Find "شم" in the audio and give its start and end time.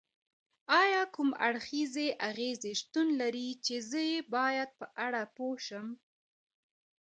5.65-5.87